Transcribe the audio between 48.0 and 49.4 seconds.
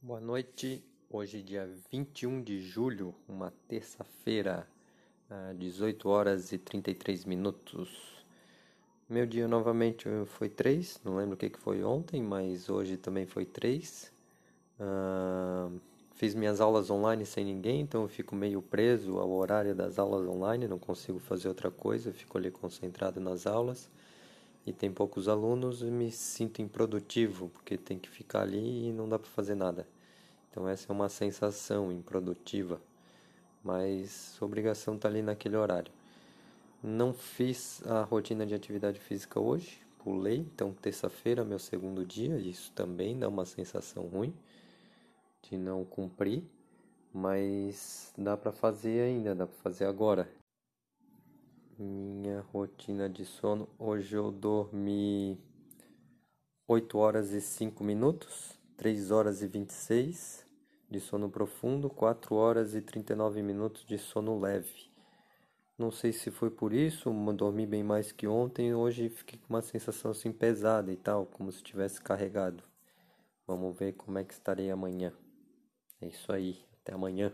dá para fazer ainda,